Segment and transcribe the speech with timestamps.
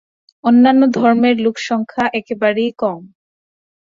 [0.43, 3.01] অন্যান্য ধর্মের লোকসংখ্যা একেবারেই কম।